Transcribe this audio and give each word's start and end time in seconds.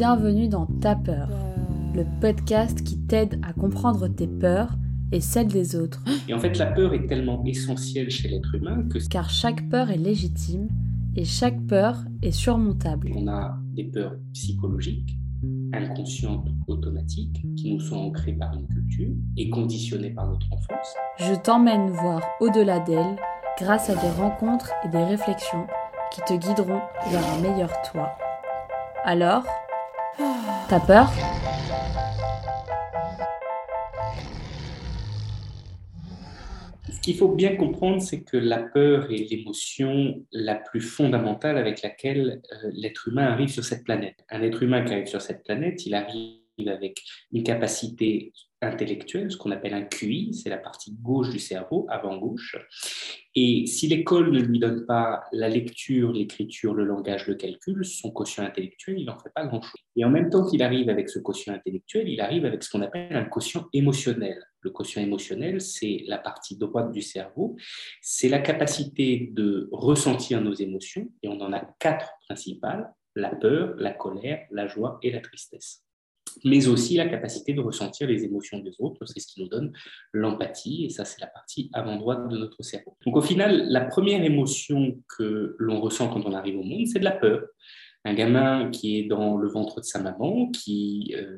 Bienvenue 0.00 0.48
dans 0.48 0.64
Ta 0.64 0.96
peur, 0.96 1.28
le 1.94 2.06
podcast 2.22 2.82
qui 2.82 2.98
t'aide 3.00 3.38
à 3.46 3.52
comprendre 3.52 4.08
tes 4.08 4.26
peurs 4.26 4.78
et 5.12 5.20
celles 5.20 5.48
des 5.48 5.76
autres. 5.76 6.02
Et 6.26 6.32
en 6.32 6.38
fait, 6.38 6.56
la 6.56 6.72
peur 6.72 6.94
est 6.94 7.06
tellement 7.06 7.44
essentielle 7.44 8.08
chez 8.08 8.28
l'être 8.28 8.54
humain 8.54 8.82
que... 8.88 8.98
Car 9.10 9.28
chaque 9.28 9.68
peur 9.68 9.90
est 9.90 9.98
légitime 9.98 10.68
et 11.16 11.26
chaque 11.26 11.60
peur 11.66 12.02
est 12.22 12.30
surmontable. 12.30 13.10
On 13.14 13.28
a 13.28 13.58
des 13.74 13.84
peurs 13.84 14.14
psychologiques, 14.32 15.18
inconscientes, 15.74 16.48
automatiques, 16.66 17.44
qui 17.54 17.74
nous 17.74 17.80
sont 17.80 17.96
ancrées 17.96 18.32
par 18.32 18.54
une 18.54 18.68
culture 18.68 19.12
et 19.36 19.50
conditionnées 19.50 20.14
par 20.14 20.28
notre 20.28 20.46
enfance. 20.50 20.94
Je 21.18 21.34
t'emmène 21.34 21.90
voir 21.90 22.22
au-delà 22.40 22.80
d'elles 22.80 23.16
grâce 23.58 23.90
à 23.90 23.94
des 23.96 24.10
rencontres 24.18 24.70
et 24.82 24.88
des 24.88 25.04
réflexions 25.04 25.66
qui 26.10 26.22
te 26.22 26.32
guideront 26.32 26.80
vers 27.10 27.34
un 27.34 27.40
meilleur 27.42 27.70
toi. 27.92 28.12
Alors, 29.04 29.44
t'as 30.68 30.80
peur? 30.80 31.10
Ce 36.92 37.00
qu'il 37.00 37.16
faut 37.16 37.28
bien 37.28 37.56
comprendre, 37.56 38.02
c'est 38.02 38.22
que 38.22 38.36
la 38.36 38.58
peur 38.58 39.10
est 39.10 39.30
l'émotion 39.30 40.22
la 40.32 40.54
plus 40.54 40.82
fondamentale 40.82 41.56
avec 41.56 41.82
laquelle 41.82 42.42
euh, 42.52 42.70
l'être 42.74 43.08
humain 43.08 43.24
arrive 43.24 43.48
sur 43.48 43.64
cette 43.64 43.84
planète. 43.84 44.24
Un 44.28 44.42
être 44.42 44.62
humain 44.62 44.84
qui 44.84 44.92
arrive 44.92 45.06
sur 45.06 45.22
cette 45.22 45.42
planète, 45.42 45.86
il 45.86 45.94
arrive 45.94 46.39
avec 46.68 47.02
une 47.32 47.42
capacité 47.42 48.32
intellectuelle, 48.62 49.30
ce 49.30 49.36
qu'on 49.36 49.50
appelle 49.50 49.74
un 49.74 49.82
QI, 49.82 50.34
c'est 50.34 50.50
la 50.50 50.58
partie 50.58 50.92
gauche 51.00 51.30
du 51.30 51.38
cerveau, 51.38 51.86
avant-gauche. 51.88 52.56
Et 53.34 53.66
si 53.66 53.86
l'école 53.88 54.32
ne 54.32 54.40
lui 54.40 54.58
donne 54.58 54.84
pas 54.86 55.24
la 55.32 55.48
lecture, 55.48 56.12
l'écriture, 56.12 56.74
le 56.74 56.84
langage, 56.84 57.26
le 57.26 57.36
calcul, 57.36 57.84
son 57.84 58.10
quotient 58.10 58.44
intellectuel, 58.44 58.98
il 58.98 59.06
n'en 59.06 59.18
fait 59.18 59.32
pas 59.34 59.46
grand-chose. 59.46 59.80
Et 59.96 60.04
en 60.04 60.10
même 60.10 60.30
temps 60.30 60.44
qu'il 60.44 60.62
arrive 60.62 60.90
avec 60.90 61.08
ce 61.08 61.18
quotient 61.18 61.54
intellectuel, 61.54 62.08
il 62.08 62.20
arrive 62.20 62.44
avec 62.44 62.62
ce 62.62 62.70
qu'on 62.70 62.82
appelle 62.82 63.16
un 63.16 63.24
quotient 63.24 63.66
émotionnel. 63.72 64.44
Le 64.62 64.70
quotient 64.70 65.00
émotionnel, 65.00 65.60
c'est 65.60 66.02
la 66.06 66.18
partie 66.18 66.56
droite 66.58 66.92
du 66.92 67.00
cerveau, 67.00 67.56
c'est 68.02 68.28
la 68.28 68.40
capacité 68.40 69.30
de 69.32 69.70
ressentir 69.72 70.42
nos 70.42 70.52
émotions, 70.52 71.08
et 71.22 71.28
on 71.28 71.40
en 71.40 71.52
a 71.54 71.60
quatre 71.78 72.12
principales, 72.26 72.92
la 73.14 73.34
peur, 73.34 73.74
la 73.78 73.92
colère, 73.92 74.46
la 74.50 74.66
joie 74.66 74.98
et 75.02 75.10
la 75.10 75.20
tristesse 75.20 75.84
mais 76.44 76.68
aussi 76.68 76.96
la 76.96 77.08
capacité 77.08 77.52
de 77.52 77.60
ressentir 77.60 78.08
les 78.08 78.24
émotions 78.24 78.58
des 78.58 78.74
autres. 78.78 79.04
C'est 79.06 79.20
ce 79.20 79.26
qui 79.26 79.40
nous 79.40 79.48
donne 79.48 79.72
l'empathie, 80.12 80.84
et 80.84 80.90
ça, 80.90 81.04
c'est 81.04 81.20
la 81.20 81.26
partie 81.26 81.70
avant-droite 81.72 82.28
de 82.28 82.36
notre 82.36 82.62
cerveau. 82.62 82.96
Donc, 83.04 83.16
au 83.16 83.22
final, 83.22 83.66
la 83.68 83.82
première 83.82 84.24
émotion 84.24 84.98
que 85.16 85.56
l'on 85.58 85.80
ressent 85.80 86.08
quand 86.08 86.24
on 86.26 86.32
arrive 86.32 86.58
au 86.58 86.62
monde, 86.62 86.86
c'est 86.86 86.98
de 86.98 87.04
la 87.04 87.12
peur. 87.12 87.42
Un 88.06 88.14
gamin 88.14 88.70
qui 88.70 88.98
est 88.98 89.02
dans 89.02 89.36
le 89.36 89.46
ventre 89.46 89.80
de 89.80 89.84
sa 89.84 90.00
maman, 90.00 90.50
qui 90.50 91.14
euh, 91.14 91.36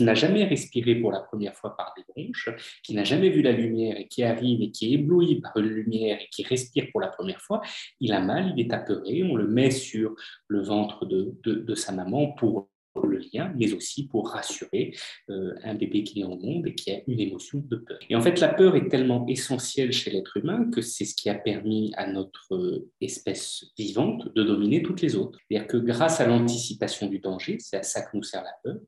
n'a 0.00 0.14
jamais 0.14 0.44
respiré 0.44 0.94
pour 0.94 1.12
la 1.12 1.20
première 1.20 1.54
fois 1.54 1.76
par 1.76 1.92
des 1.94 2.04
bronches, 2.08 2.48
qui 2.82 2.94
n'a 2.94 3.04
jamais 3.04 3.28
vu 3.28 3.42
la 3.42 3.52
lumière 3.52 3.98
et 3.98 4.08
qui 4.08 4.22
arrive 4.22 4.62
et 4.62 4.70
qui 4.70 4.86
est 4.86 4.92
ébloui 4.92 5.42
par 5.42 5.54
une 5.58 5.68
lumière 5.68 6.18
et 6.18 6.28
qui 6.32 6.42
respire 6.42 6.86
pour 6.90 7.02
la 7.02 7.08
première 7.08 7.42
fois, 7.42 7.60
il 8.00 8.14
a 8.14 8.20
mal, 8.20 8.54
il 8.56 8.64
est 8.64 8.72
apeuré, 8.72 9.22
on 9.24 9.36
le 9.36 9.46
met 9.46 9.70
sur 9.70 10.14
le 10.48 10.62
ventre 10.62 11.04
de, 11.04 11.34
de, 11.44 11.56
de 11.56 11.74
sa 11.74 11.92
maman 11.92 12.28
pour 12.32 12.70
le 13.02 13.18
lien, 13.32 13.52
mais 13.56 13.72
aussi 13.72 14.06
pour 14.06 14.30
rassurer 14.30 14.94
euh, 15.28 15.54
un 15.62 15.74
bébé 15.74 16.04
qui 16.04 16.20
est 16.20 16.24
au 16.24 16.36
monde 16.36 16.66
et 16.66 16.74
qui 16.74 16.90
a 16.90 17.00
une 17.06 17.20
émotion 17.20 17.62
de 17.66 17.76
peur. 17.76 17.98
Et 18.08 18.16
en 18.16 18.20
fait, 18.20 18.40
la 18.40 18.48
peur 18.48 18.76
est 18.76 18.88
tellement 18.88 19.26
essentielle 19.26 19.92
chez 19.92 20.10
l'être 20.10 20.36
humain 20.36 20.70
que 20.70 20.80
c'est 20.80 21.04
ce 21.04 21.14
qui 21.14 21.28
a 21.28 21.34
permis 21.34 21.92
à 21.96 22.06
notre 22.06 22.54
euh, 22.54 22.90
espèce 23.00 23.66
vivante 23.78 24.34
de 24.34 24.42
dominer 24.42 24.82
toutes 24.82 25.02
les 25.02 25.16
autres. 25.16 25.38
C'est-à-dire 25.48 25.68
que 25.68 25.76
grâce 25.76 26.20
à 26.20 26.26
l'anticipation 26.26 27.06
du 27.06 27.18
danger, 27.18 27.58
c'est 27.58 27.76
à 27.76 27.82
ça 27.82 28.02
que 28.02 28.16
nous 28.16 28.22
sert 28.22 28.42
la 28.42 28.54
peur, 28.62 28.80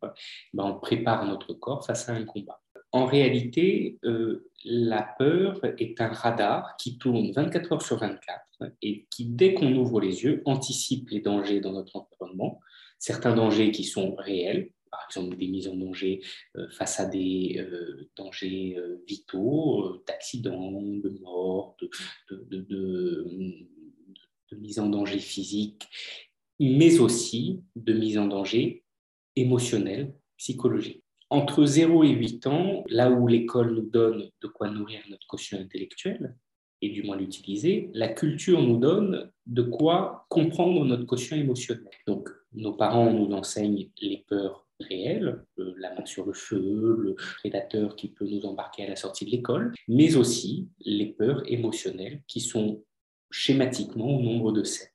ben 0.53 0.64
on 0.64 0.75
prépare 0.81 1.27
notre 1.27 1.53
corps 1.55 1.84
face 1.84 2.09
à 2.09 2.12
un 2.12 2.25
combat. 2.25 2.61
En 2.92 3.06
réalité, 3.06 3.99
euh, 4.05 4.50
la 4.65 5.03
peur 5.19 5.60
est 5.78 6.00
un 6.00 6.09
radar 6.09 6.76
qui 6.76 6.99
tourne 6.99 7.32
24 7.32 7.72
heures 7.72 7.82
sur 7.82 7.99
24 7.99 8.41
et 8.82 9.06
qui, 9.10 9.25
dès 9.25 9.55
qu'on 9.55 9.75
ouvre 9.75 10.00
les 10.00 10.25
yeux, 10.25 10.43
anticipe 10.44 11.09
les 11.09 11.21
dangers 11.21 11.60
dans 11.60 11.72
notre 11.72 11.97
environnement 11.97 12.60
certains 13.02 13.34
dangers 13.34 13.72
qui 13.72 13.82
sont 13.82 14.14
réels, 14.14 14.70
par 14.88 15.00
exemple 15.08 15.36
des 15.36 15.48
mises 15.48 15.66
en 15.66 15.74
danger 15.74 16.22
euh, 16.56 16.68
face 16.70 17.00
à 17.00 17.06
des 17.06 17.56
euh, 17.58 18.08
dangers 18.16 18.76
euh, 18.78 19.02
vitaux, 19.08 20.00
d'accidents, 20.06 20.80
de 20.80 21.08
mort, 21.20 21.76
de, 21.80 21.90
de, 22.30 23.26
en 24.78 24.88
danger 24.88 25.18
physique, 25.18 25.88
mais 26.60 27.00
aussi 27.00 27.60
de 27.74 27.92
mise 27.92 28.18
en 28.18 28.28
danger 28.28 28.84
émotionnelle, 29.34 30.14
psychologique. 30.36 31.02
Entre 31.28 31.64
0 31.64 32.04
et 32.04 32.10
8 32.10 32.46
ans, 32.46 32.84
là 32.88 33.10
où 33.10 33.26
l'école 33.26 33.74
nous 33.74 33.90
donne 33.90 34.30
de 34.40 34.46
quoi 34.46 34.70
nourrir 34.70 35.00
notre 35.10 35.26
quotient 35.26 35.58
intellectuel, 35.58 36.36
et 36.82 36.91
du 36.91 37.04
moins 37.04 37.16
l'utiliser, 37.16 37.88
la 37.94 38.09
culture 38.09 38.60
nous 38.60 38.76
donne 38.76 39.31
de 39.47 39.62
quoi 39.62 40.26
comprendre 40.28 40.84
notre 40.84 41.04
quotient 41.04 41.37
émotionnel. 41.37 41.88
Donc, 42.06 42.28
nos 42.53 42.72
parents 42.72 43.12
nous 43.12 43.32
enseignent 43.32 43.88
les 44.00 44.25
peurs 44.28 44.66
réelles, 44.81 45.44
la 45.56 45.94
main 45.94 46.04
sur 46.04 46.26
le 46.26 46.32
feu, 46.32 46.97
le 46.98 47.15
prédateur 47.15 47.94
qui 47.94 48.09
peut 48.09 48.26
nous 48.26 48.44
embarquer 48.44 48.84
à 48.84 48.88
la 48.88 48.97
sortie 48.97 49.25
de 49.25 49.31
l'école, 49.31 49.72
mais 49.87 50.16
aussi 50.16 50.69
les 50.81 51.06
peurs 51.06 51.43
émotionnelles 51.47 52.20
qui 52.26 52.41
sont 52.41 52.82
schématiquement 53.31 54.19
au 54.19 54.20
nombre 54.20 54.50
de 54.50 54.64
sept. 54.64 54.93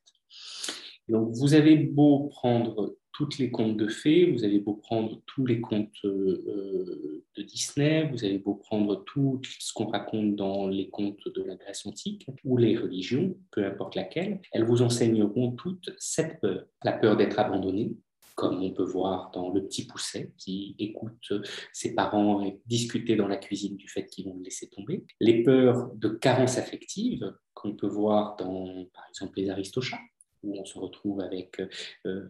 Donc, 1.08 1.30
vous 1.32 1.54
avez 1.54 1.76
beau 1.76 2.28
prendre 2.28 2.97
toutes 3.18 3.38
les 3.38 3.50
contes 3.50 3.76
de 3.76 3.88
fées, 3.88 4.30
vous 4.30 4.44
avez 4.44 4.60
beau 4.60 4.74
prendre 4.74 5.20
tous 5.26 5.44
les 5.44 5.60
contes 5.60 6.04
euh, 6.04 7.24
de 7.34 7.42
Disney, 7.42 8.08
vous 8.12 8.24
avez 8.24 8.38
beau 8.38 8.54
prendre 8.54 9.02
tout 9.06 9.40
ce 9.58 9.72
qu'on 9.72 9.86
raconte 9.86 10.36
dans 10.36 10.68
les 10.68 10.88
contes 10.88 11.26
de 11.34 11.42
la 11.42 11.56
Grèce 11.56 11.84
antique 11.84 12.28
ou 12.44 12.56
les 12.56 12.76
religions, 12.76 13.36
peu 13.50 13.66
importe 13.66 13.96
laquelle, 13.96 14.40
elles 14.52 14.62
vous 14.62 14.82
enseigneront 14.82 15.50
toutes 15.50 15.90
cette 15.98 16.40
peur. 16.40 16.64
La 16.84 16.92
peur 16.92 17.16
d'être 17.16 17.40
abandonné, 17.40 17.96
comme 18.36 18.62
on 18.62 18.70
peut 18.70 18.84
voir 18.84 19.32
dans 19.32 19.52
Le 19.52 19.64
Petit 19.64 19.88
Pousset, 19.88 20.30
qui 20.38 20.76
écoute 20.78 21.32
ses 21.72 21.96
parents 21.96 22.48
discuter 22.66 23.16
dans 23.16 23.26
la 23.26 23.36
cuisine 23.36 23.76
du 23.76 23.88
fait 23.88 24.06
qu'ils 24.06 24.26
vont 24.26 24.36
le 24.36 24.44
laisser 24.44 24.68
tomber. 24.68 25.04
Les 25.18 25.42
peurs 25.42 25.90
de 25.96 26.08
carence 26.08 26.56
affective, 26.56 27.34
qu'on 27.52 27.74
peut 27.74 27.88
voir 27.88 28.36
dans, 28.36 28.84
par 28.94 29.08
exemple, 29.08 29.40
Les 29.40 29.50
Aristochats, 29.50 29.98
où 30.42 30.58
on 30.58 30.64
se 30.64 30.78
retrouve 30.78 31.20
avec 31.20 31.60
euh, 31.60 31.66
euh, 32.06 32.28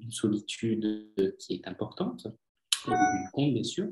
une 0.00 0.10
solitude 0.10 1.08
qui 1.38 1.54
est 1.54 1.68
importante, 1.68 2.26
au 2.86 2.90
du 2.90 3.30
compte, 3.32 3.52
bien 3.54 3.64
sûr. 3.64 3.88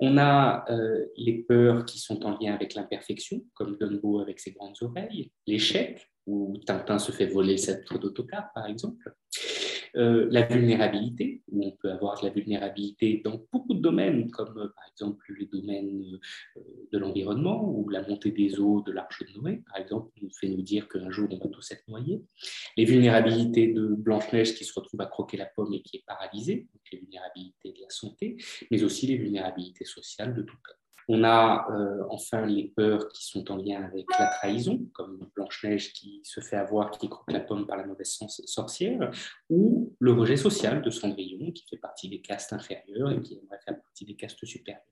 On 0.00 0.18
a 0.18 0.64
euh, 0.70 1.06
les 1.16 1.42
peurs 1.42 1.84
qui 1.84 1.98
sont 1.98 2.24
en 2.24 2.38
lien 2.38 2.54
avec 2.54 2.74
l'imperfection, 2.74 3.42
comme 3.54 3.76
Dumbo 3.78 4.20
avec 4.20 4.40
ses 4.40 4.52
grandes 4.52 4.76
oreilles, 4.82 5.32
l'échec, 5.46 6.10
où 6.26 6.58
Tintin 6.66 6.98
se 6.98 7.12
fait 7.12 7.26
voler 7.26 7.56
cette 7.56 7.86
photo 7.86 8.08
d'autocar, 8.08 8.52
par 8.54 8.66
exemple. 8.66 9.14
Euh, 9.94 10.26
la 10.30 10.42
vulnérabilité, 10.42 11.42
où 11.48 11.64
on 11.64 11.70
peut 11.72 11.90
avoir 11.90 12.20
de 12.20 12.26
la 12.26 12.32
vulnérabilité 12.32 13.20
dans 13.24 13.40
beaucoup 13.52 13.74
de 13.74 13.80
domaines, 13.80 14.30
comme 14.30 14.56
euh, 14.58 14.68
par 14.68 14.84
exemple 14.90 15.24
les 15.38 15.46
domaines 15.46 16.18
euh, 16.56 16.60
de 16.92 16.98
l'environnement 16.98 17.70
ou 17.70 17.88
la 17.88 18.02
montée 18.06 18.30
des 18.30 18.58
eaux 18.58 18.82
de 18.82 18.92
l'Arche 18.92 19.22
de 19.22 19.38
Noé, 19.38 19.62
par 19.66 19.80
exemple, 19.80 20.10
nous 20.20 20.30
fait 20.30 20.48
nous 20.48 20.62
dire 20.62 20.88
qu'un 20.88 21.10
jour 21.10 21.28
on 21.30 21.38
va 21.38 21.48
tous 21.48 21.70
être 21.70 21.86
noyés. 21.88 22.22
Les 22.76 22.84
vulnérabilités 22.84 23.68
de 23.68 23.86
Blanche-Neige 23.86 24.54
qui 24.54 24.64
se 24.64 24.72
retrouve 24.74 25.00
à 25.00 25.06
croquer 25.06 25.36
la 25.36 25.46
pomme 25.46 25.72
et 25.74 25.82
qui 25.82 25.98
est 25.98 26.04
paralysée, 26.06 26.68
donc 26.72 26.82
les 26.92 26.98
vulnérabilités 26.98 27.72
de 27.72 27.80
la 27.80 27.90
santé, 27.90 28.36
mais 28.70 28.82
aussi 28.82 29.06
les 29.06 29.16
vulnérabilités 29.16 29.84
sociales 29.84 30.34
de 30.34 30.42
tout 30.42 30.56
cas. 30.66 30.74
On 31.08 31.22
a 31.22 31.66
euh, 31.70 32.02
enfin 32.10 32.46
les 32.46 32.72
peurs 32.76 33.08
qui 33.08 33.26
sont 33.26 33.50
en 33.50 33.56
lien 33.56 33.82
avec 33.82 34.06
la 34.18 34.26
trahison, 34.26 34.80
comme 34.92 35.28
Blanche-Neige 35.36 35.92
qui 35.92 36.20
se 36.24 36.40
fait 36.40 36.56
avoir, 36.56 36.90
qui 36.90 37.08
croque 37.08 37.30
la 37.30 37.40
pomme 37.40 37.66
par 37.66 37.76
la 37.76 37.86
mauvaise 37.86 38.18
sorcière, 38.46 39.10
ou 39.48 39.94
le 40.00 40.12
rejet 40.12 40.36
social 40.36 40.82
de 40.82 40.90
Cendrillon, 40.90 41.52
qui 41.52 41.64
fait 41.68 41.76
partie 41.76 42.08
des 42.08 42.20
castes 42.20 42.52
inférieures 42.52 43.12
et 43.12 43.22
qui 43.22 43.34
aimerait 43.34 43.60
faire 43.64 43.80
partie 43.80 44.04
des 44.04 44.16
castes 44.16 44.44
supérieures. 44.44 44.82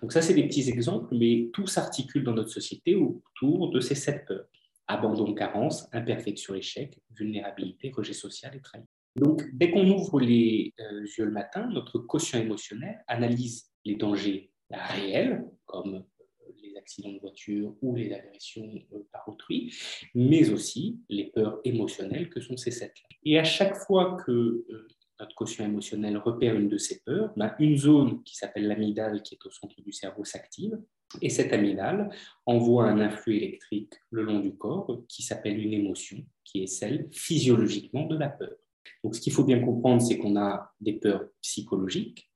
Donc 0.00 0.12
ça, 0.12 0.22
c'est 0.22 0.34
des 0.34 0.46
petits 0.46 0.68
exemples, 0.68 1.14
mais 1.16 1.50
tout 1.52 1.66
s'articule 1.66 2.24
dans 2.24 2.34
notre 2.34 2.50
société 2.50 2.96
autour 2.96 3.70
de 3.70 3.80
ces 3.80 3.94
sept 3.94 4.26
peurs. 4.26 4.46
Abandon, 4.88 5.32
carence, 5.32 5.88
imperfection, 5.92 6.54
échec, 6.54 7.00
vulnérabilité, 7.10 7.92
rejet 7.94 8.12
social 8.12 8.54
et 8.56 8.60
trahison. 8.60 8.88
Donc, 9.14 9.44
dès 9.52 9.70
qu'on 9.70 9.88
ouvre 9.88 10.20
les 10.20 10.74
euh, 10.80 11.02
yeux 11.02 11.26
le 11.26 11.30
matin, 11.30 11.68
notre 11.68 11.98
quotient 11.98 12.40
émotionnel 12.40 13.04
analyse 13.06 13.70
les 13.84 13.94
dangers 13.94 14.50
réels, 14.70 15.44
comme 15.72 15.94
euh, 15.94 16.52
les 16.62 16.76
accidents 16.76 17.12
de 17.12 17.18
voiture 17.18 17.74
ou 17.80 17.96
les 17.96 18.12
agressions 18.12 18.70
euh, 18.92 18.98
par 19.10 19.26
autrui, 19.28 19.74
mais 20.14 20.50
aussi 20.50 21.00
les 21.08 21.30
peurs 21.30 21.60
émotionnelles 21.64 22.28
que 22.28 22.40
sont 22.40 22.56
ces 22.56 22.70
sept-là. 22.70 23.08
Et 23.24 23.38
à 23.38 23.44
chaque 23.44 23.74
fois 23.74 24.18
que 24.24 24.30
euh, 24.30 24.88
notre 25.18 25.34
quotient 25.34 25.64
émotionnel 25.64 26.16
repère 26.18 26.56
une 26.56 26.68
de 26.68 26.78
ces 26.78 27.00
peurs, 27.00 27.32
une 27.58 27.76
zone 27.76 28.22
qui 28.24 28.36
s'appelle 28.36 28.66
l'amygdale 28.66 29.22
qui 29.22 29.36
est 29.36 29.46
au 29.46 29.50
centre 29.50 29.80
du 29.80 29.92
cerveau 29.92 30.24
s'active, 30.24 30.78
et 31.20 31.30
cette 31.30 31.52
amygdale 31.52 32.10
envoie 32.46 32.86
un 32.86 32.98
influx 32.98 33.36
électrique 33.36 33.92
le 34.10 34.22
long 34.22 34.40
du 34.40 34.56
corps 34.56 35.04
qui 35.08 35.22
s'appelle 35.22 35.58
une 35.64 35.74
émotion, 35.74 36.24
qui 36.44 36.62
est 36.62 36.66
celle 36.66 37.08
physiologiquement 37.12 38.06
de 38.06 38.16
la 38.16 38.30
peur. 38.30 38.56
Donc, 39.04 39.14
ce 39.14 39.20
qu'il 39.20 39.32
faut 39.32 39.44
bien 39.44 39.60
comprendre, 39.60 40.02
c'est 40.02 40.18
qu'on 40.18 40.36
a 40.36 40.72
des 40.80 40.94
peurs 40.94 41.28
psychologiques, 41.40 42.31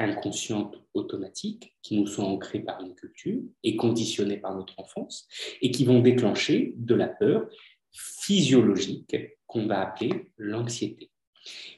inconscientes, 0.00 0.76
automatiques, 0.94 1.76
qui 1.82 1.98
nous 1.98 2.06
sont 2.06 2.24
ancrées 2.24 2.60
par 2.60 2.80
une 2.80 2.94
culture 2.94 3.40
et 3.62 3.76
conditionnées 3.76 4.38
par 4.38 4.56
notre 4.56 4.78
enfance, 4.78 5.28
et 5.60 5.70
qui 5.70 5.84
vont 5.84 6.00
déclencher 6.00 6.74
de 6.76 6.94
la 6.94 7.08
peur 7.08 7.48
physiologique 7.92 9.16
qu'on 9.46 9.66
va 9.66 9.80
appeler 9.80 10.32
l'anxiété, 10.38 11.10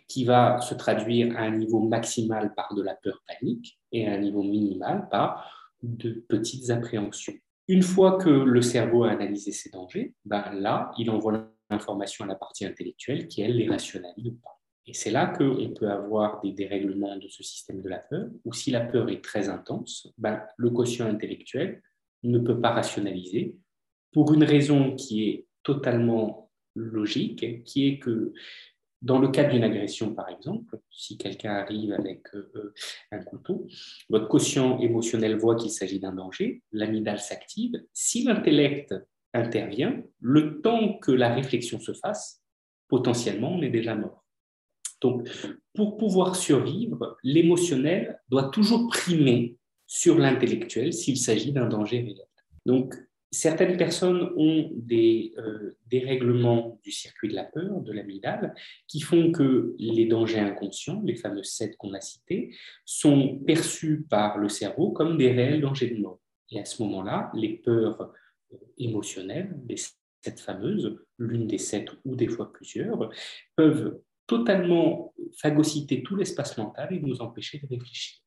qui 0.09 0.25
va 0.25 0.61
se 0.61 0.75
traduire 0.75 1.37
à 1.37 1.43
un 1.43 1.57
niveau 1.57 1.81
maximal 1.81 2.55
par 2.55 2.75
de 2.75 2.83
la 2.83 2.95
peur 2.95 3.23
panique 3.27 3.79
et 3.91 4.07
à 4.07 4.13
un 4.13 4.19
niveau 4.19 4.43
minimal 4.43 5.09
par 5.11 5.75
de 5.83 6.25
petites 6.29 6.71
appréhensions. 6.71 7.35
Une 7.69 7.83
fois 7.83 8.19
que 8.19 8.29
le 8.29 8.63
cerveau 8.63 9.05
a 9.05 9.11
analysé 9.11 9.53
ces 9.53 9.71
dangers, 9.71 10.15
ben 10.25 10.53
là, 10.53 10.91
il 10.99 11.11
envoie 11.11 11.49
l'information 11.71 12.25
à 12.25 12.29
la 12.29 12.35
partie 12.35 12.65
intellectuelle 12.65 13.29
qui, 13.29 13.41
elle, 13.41 13.57
les 13.57 13.69
rationalise 13.69 14.27
ou 14.27 14.33
pas. 14.33 14.62
Et 14.87 14.95
c'est 14.95 15.11
là 15.11 15.27
qu'on 15.27 15.73
peut 15.75 15.91
avoir 15.91 16.41
des 16.41 16.53
dérèglements 16.53 17.17
de 17.17 17.29
ce 17.29 17.43
système 17.43 17.83
de 17.83 17.89
la 17.89 17.99
peur, 17.99 18.29
ou 18.45 18.53
si 18.53 18.71
la 18.71 18.81
peur 18.81 19.09
est 19.11 19.23
très 19.23 19.49
intense, 19.49 20.13
ben, 20.19 20.43
le 20.57 20.71
quotient 20.71 21.07
intellectuel 21.07 21.83
ne 22.25 22.39
peut 22.39 22.61
pas 22.61 22.71
rationaliser 22.71 23.57
pour 24.13 24.33
une 24.35 24.45
raison 24.45 24.95
qui 24.97 25.29
est 25.29 25.47
totalement 25.63 26.51
logique, 26.75 27.65
qui 27.65 27.89
est 27.89 27.99
que 27.99 28.33
dans 29.03 29.19
le 29.19 29.29
cas 29.29 29.45
d'une 29.45 29.65
agression, 29.65 30.15
par 30.15 30.29
exemple, 30.29 30.79
si 30.91 31.19
quelqu'un 31.19 31.55
arrive 31.55 31.93
avec 31.93 32.23
euh, 32.35 32.73
un 33.11 33.19
couteau, 33.19 33.67
votre 34.09 34.29
quotient 34.29 34.79
émotionnel 34.79 35.37
voit 35.37 35.57
qu'il 35.57 35.73
s'agit 35.73 35.99
d'un 35.99 36.13
danger, 36.13 36.63
l'amygdale 36.71 37.19
s'active. 37.19 37.83
Si 37.93 38.23
l'intellect 38.23 38.95
intervient, 39.35 40.03
le 40.21 40.61
temps 40.61 40.99
que 40.99 41.11
la 41.11 41.35
réflexion 41.35 41.81
se 41.81 41.93
fasse, 41.93 42.43
potentiellement, 42.87 43.53
on 43.57 43.63
est 43.63 43.71
déjà 43.71 43.97
mort. 43.97 44.22
Donc, 45.03 45.29
pour 45.75 45.97
pouvoir 45.97 46.37
survivre, 46.37 47.19
l'émotionnel 47.23 48.21
doit 48.29 48.49
toujours 48.51 48.89
primer 48.89 49.57
sur 49.87 50.19
l'intellectuel 50.19 50.93
s'il 50.93 51.19
s'agit 51.19 51.53
d'un 51.53 51.69
danger 51.69 52.01
réel. 52.01 52.27
Donc, 52.65 52.95
Certaines 53.35 53.79
personnes 53.79 54.31
ont 54.37 54.71
des 54.75 55.33
euh, 55.39 55.75
dérèglements 55.87 56.79
du 56.85 56.93
circuit 56.93 57.31
de 57.31 57.35
la 57.35 57.45
peur, 57.45 57.81
de 57.81 57.91
l'amygdale, 57.91 58.55
qui 58.87 59.01
font 59.01 59.33
que 59.33 59.75
les 59.79 60.05
dangers 60.05 60.39
inconscients, 60.39 61.01
les 61.03 61.17
fameux 61.17 61.43
sept 61.43 61.75
qu'on 61.79 61.95
a 61.95 62.01
cités, 62.03 62.55
sont 62.85 63.39
perçus 63.47 64.05
par 64.11 64.37
le 64.37 64.51
cerveau 64.51 64.91
comme 64.91 65.17
des 65.17 65.33
réels 65.33 65.63
dangers 65.63 65.89
de 65.89 66.03
mort. 66.03 66.21
Et 66.51 66.61
à 66.61 66.67
ce 66.67 66.83
moment-là, 66.83 67.33
les 67.35 67.57
peurs 67.57 68.13
euh, 68.53 68.57
émotionnelles, 68.77 69.57
les 69.67 69.77
sept 70.21 70.39
fameuses, 70.39 70.99
l'une 71.17 71.47
des 71.47 71.57
sept 71.57 71.89
ou 72.05 72.15
des 72.15 72.29
fois 72.29 72.53
plusieurs, 72.53 73.11
peuvent 73.57 73.99
totalement 74.33 75.13
phagocyter 75.37 76.03
tout 76.03 76.17
l'espace 76.17 76.57
mental 76.57 76.89
et 76.91 77.01
nous 77.01 77.21
empêcher 77.21 77.59
de 77.59 77.67
réfléchir. 77.67 78.21